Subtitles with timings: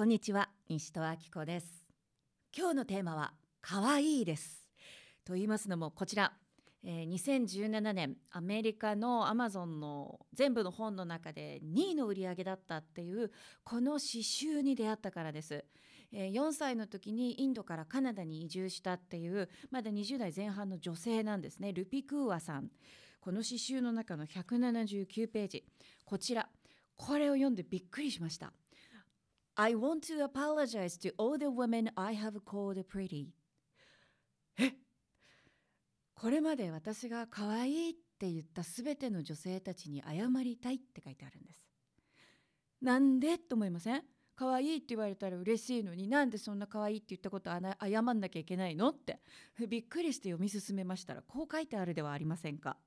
[0.00, 1.84] こんにちは西戸明子です。
[2.56, 4.66] 今日のテーマは可愛いです。
[5.26, 6.32] と言いますのもこちら、
[6.82, 13.30] えー、2017年アメリカのアマゾンの全部の本の中で2位の売り上げだったっていう
[13.62, 15.66] この詩集に出会ったからです、
[16.12, 21.74] えー、4歳の時にインドからカナダに移住したっていうまだ20代前半の女性なんですね。
[21.74, 22.70] ルピクーワさん。
[23.20, 25.66] この詩集の中の179ページ。
[26.06, 26.48] こちら。
[26.96, 28.54] これを読んでびっくりしました。
[29.62, 33.26] I want to apologize to all the women I have called pretty.
[34.58, 34.72] え？
[36.14, 41.68] これまで私が可愛いって言ったすべての女性たちに謝りたいって書いてあるんです。
[42.80, 43.36] なんで？
[43.36, 44.02] と思いません？
[44.34, 48.88] 可愛いって言われたら嬉しいのになんでそんな可愛いって言ったこと謝んなきゃいけないの？
[48.88, 49.20] って。
[49.68, 52.78] びっくりして読み進めましたらこう書いてあるではありませんか？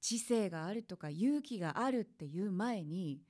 [0.00, 3.20] 知性があるとか勇気があるっていう前に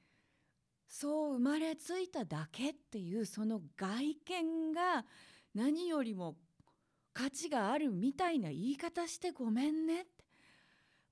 [0.97, 5.05] そう生まれついただけっていうその外見が
[5.53, 6.37] 何よりも
[7.13, 10.11] 価値があるみたいな言い方してごめんねって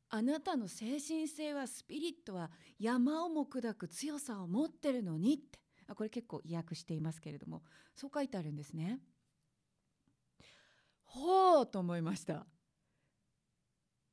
[0.09, 7.65] あなたの精神性はスピリットは山をも砕く強さを持ってるのにってあこれ結構意訳していますけれども
[7.97, 9.01] そう書いてあるんですね。
[11.07, 12.47] ほうと思いました。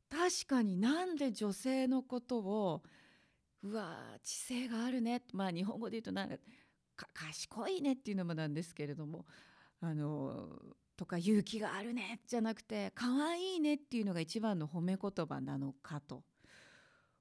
[0.10, 2.82] 確かになんで女性のことを
[3.64, 5.22] うわ知性があるね。
[5.34, 6.30] まあ日本語で言うとなん
[6.96, 9.26] か賢いねっていうのもなんですけれども
[9.82, 10.50] あの
[10.96, 16.24] とか勇気があるねじゃなくて可愛いねっていうのが一番の褒め言葉なのかと。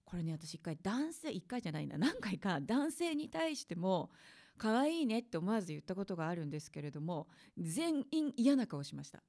[0.04, 1.98] これね私一回男性一回じゃないな。
[1.98, 4.10] 何回か男性に対しても
[4.56, 9.22] 可愛いねって思わず言ったことがあるんですけれども全員嫌な顔しました。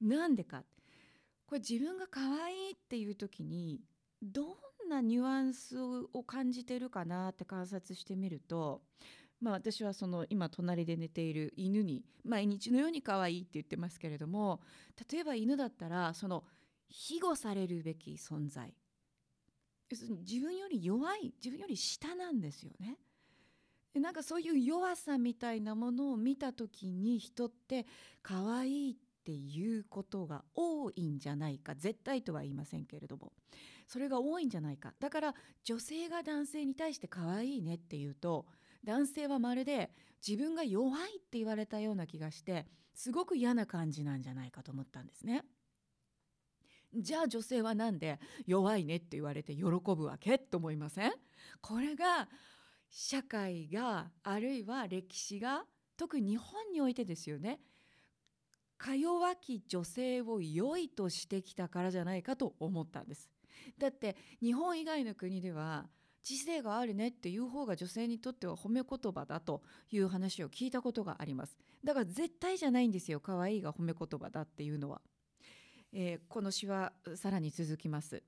[0.00, 0.64] なんでか。
[1.46, 3.80] これ自分が可愛いっていう時に
[4.22, 4.54] どん
[5.00, 5.78] なニュアンス
[6.12, 8.82] を感じてるかなって観察してみると、
[9.40, 14.60] まあ、私はその今隣で寝ている犬に毎日のように可愛いって言ってますけれども
[15.10, 16.44] 例えば犬だったらその
[16.90, 18.74] 庇護されるべき存在
[19.88, 22.98] 要するに自分より弱い自分より下なんですよね。
[23.92, 27.86] なんかそういう弱さみたいなものを見た時に人って
[28.22, 33.32] 可愛いっていうことが多いんじゃないか絶対とは言いませんけれども
[33.90, 35.34] それが多いんじゃないかだから
[35.64, 38.46] 女性が男性に対して可愛いねって言うと
[38.84, 39.90] 男性はまるで
[40.24, 45.42] 自分が弱いって言われたような気がしてすごく嫌な感じなんじゃないかと思ったんですね。
[46.94, 51.12] じゃあ女性は何で弱いねって言われて喜ぶわけと思いません？
[51.60, 52.28] これが
[52.88, 55.64] 社会があるいは歴史が
[55.96, 57.58] 特に日本においてですよね
[58.78, 63.28] か弱き女性を良いとしてきたからじゃないかと思ったんです。
[63.78, 65.86] だって日本以外の国では
[66.22, 71.56] 知性があるねっていう方が女性にとっては褒め言葉だという話を聞いたことがあります。
[71.82, 75.00] だから絶対じゃないんですよ可愛いが褒め言葉だっていうのは、
[75.92, 78.22] えー、この詩はさらに続きます。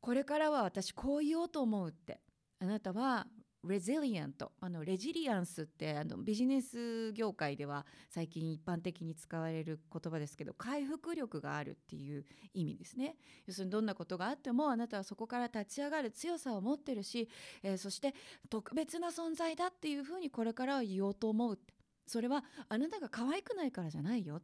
[0.00, 2.20] これからは私こう言おうと思うって。
[2.62, 3.26] あなたは
[3.64, 12.24] レジリアントあのレジリアンスってあのビジネス業界では最近一般的に使われる言葉ですけど回復力があるっていう
[12.54, 13.14] 意味ですね。
[13.46, 17.28] 要するにどんなことがあってもあなたはそこから立ち上がる強さを持ってるし、
[17.62, 18.14] えー、そして
[18.50, 21.58] 特別な存在だっていうふうにこれからは言おうと思う。
[22.04, 24.42] それはあなたが可愛くないからじゃないよ。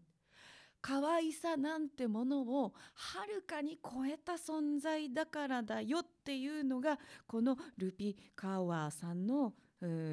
[0.81, 9.55] 可愛さなんてものをはるかに超えた存在だからだよっていうのがこのルピ・カワーさんの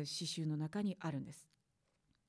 [0.04, 1.48] 詩集の中にあるんです。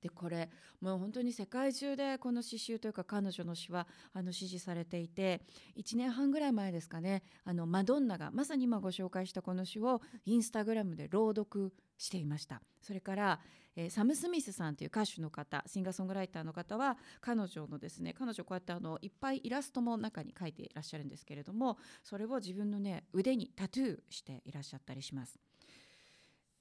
[0.03, 5.41] でこれもう本当に世界中でこの詩集というか彼女の詩はあの支持されていて
[5.77, 13.41] 1年半ぐらい前ですかねあのマドンナがまさに今ご紹介したこの詩をインスタグラムで朗読していましたそれから、
[13.75, 25.39] えー、サム・スミスさんという歌手の方シンガーソングライターの方は彼女のですね彼女こうやってあのいっぱいイラストも中に描いていらっしゃるんですけれどもそれを自分のね腕にタトゥーしていらっしゃったりします。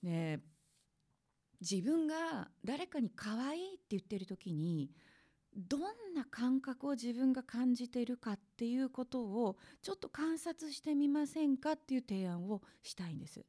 [0.02, 0.40] ね
[1.62, 4.90] 自分が誰かに可愛いって言ってる時に
[5.56, 5.81] どん
[6.13, 13.46] な感覚を自分が感じているかっていうことをちょっと観察してみませんかっていう提案をしたいんです。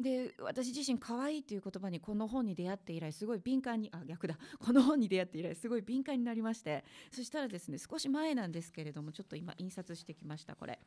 [0.00, 10.80] で私自身可愛いという言葉にこの本に出会って以来すごい敏感にあ逆だ この本に出会って以来すごい敏感になりましてそしたらですね少し前なんですけれどもちょっと今印刷してきましたこれ、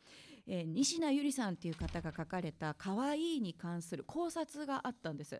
[0.47, 5.39] えー、西名ゆりさんっていう方が書かれた可愛いに関する考察があったんです。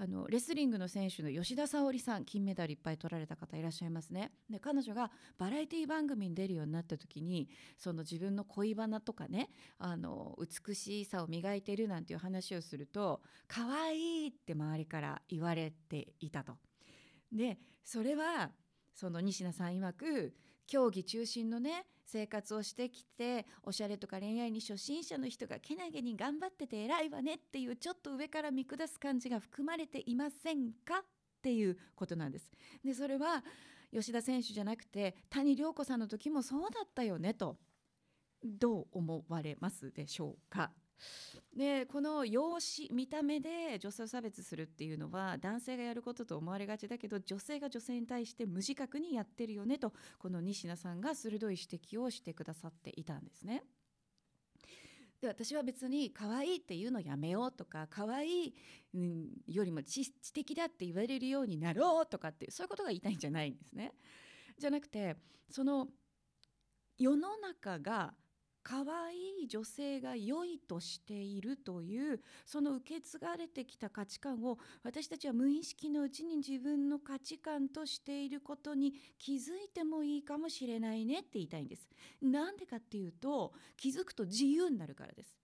[0.00, 4.30] あのレスリングの選手の吉田沙保里さん金メダルいっぱい取られた方いらっしゃいますね。
[4.48, 16.56] で彼女がバラエティ番組に出るようになった時にその自分の恋バナとかねあの美しさを磨いてるなんていう話をすると可愛いって周りから言われていたと。
[17.32, 18.52] でそれは
[18.94, 20.34] その西名さん曰く
[20.68, 31.04] 競技中心のね生活をしてきておしゃれとか恋愛に初心者の人がけなげに頑張ってて偉いわねっていうちょっと上から見下す感じが含まれていませんかっ
[31.42, 32.50] ていうことなんです。
[32.82, 33.44] でそれは
[33.92, 37.56] 吉田選手じゃなくて谷亮子さんの時もそうだったよねと
[38.44, 40.70] どう思われますでしょうか？
[41.56, 53.62] でこの容姿見た目で女性を差別するっていうのは男性がやることと思われがちだけど女性が女性に対して無自覚にやってるよねとこの西名さんが鋭い指摘をしてくださっていたんですね。
[55.20, 58.54] で私は別に可愛いっていうのやめようとか可愛い、
[58.94, 63.92] うん、よりも知的だって言われるようになろうとかってそういうことが言いたいんじゃないんですね。
[64.58, 65.16] じゃなくて
[65.50, 65.88] その
[66.98, 68.14] 世の中が
[68.62, 81.88] 可愛い女性が良いとしているというその受け継がれてきた価値観を私たちは無意識のうちに自分の価値観としていることに気づいてもいいかもしれないねって言いたいんです。
[82.20, 85.38] なんでかっていうと気づくと自由になるからです。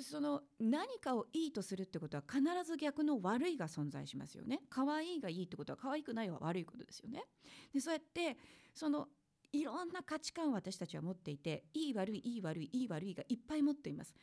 [0.00, 4.60] その何かをいいとするってことは必ず逆の悪いが存在しますよね。
[4.70, 7.24] 可愛いがいいってことは可愛くないは悪いことですよね。
[7.72, 8.36] でそうやって
[8.74, 9.08] その
[9.52, 14.14] いろんな価値観を私たちは持っていていい悪いいい悪いいい悪いがいっぱい持っています。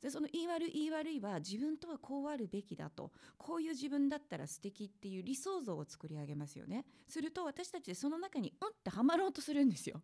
[0.00, 10.02] でその言い悪い言い悪いは自分とはこうあるべきだとこういう自分だったら素敵っていう理想像を作り上げますよねすると私たちでその中にうんってはまろうとするんですよ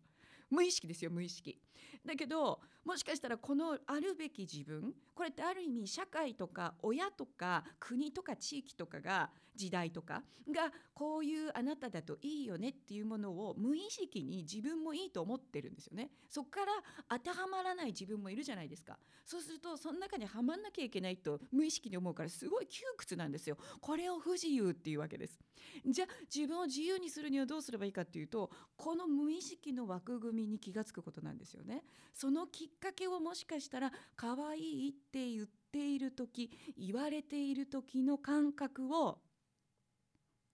[0.53, 1.59] 無意識ですよ無意識。
[2.05, 16.09] だけどもしかしたらこのあるべき自分これってある意味社会とか親とか国とか地域とかが時代とかがこういうあなただといいよねっていうものを無意識に自分もいいと思ってるんですよね。
[16.29, 16.73] そこから
[17.07, 18.97] 当てはまらない自分もいるじゃないですか。
[19.25, 23.57] そうするとその中にはまんなきゃいけないと無意識に思うからすごい窮屈なんですよ。
[23.79, 25.39] これを不自由っていうわけです。
[25.85, 31.83] じゃあ自分を自由にするにはどうすればいいかっていうとこの無意識の枠組みに気が付くことなんですよね。
[32.13, 39.19] そのきっかけをもしかしたら可愛いって言っている時言われている時の感覚を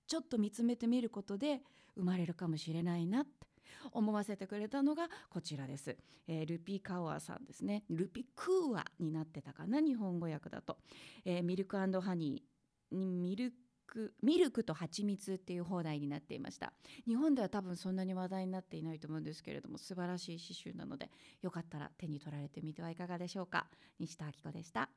[0.08, 1.62] ちょっと見つめてみることで
[1.96, 3.48] 生まれるかもしれないなって
[3.92, 5.98] 思わせてくれたのがこちらです、
[6.28, 7.84] えー、ルピカワさんですね。
[7.90, 10.78] ルピクーアになってたかな日本語訳だと、
[11.26, 13.54] えー、ミルクハニーミル
[13.90, 16.74] クミルクと蜂蜜っていう放題になっていました。
[17.08, 21.10] 日本では多分そんなに話題になっていないと思うんですけれども素晴らしい刺繍なので
[21.42, 23.68] よかったら手に取られてみてはいかがでしょうか。
[24.00, 24.90] 西田明子でした。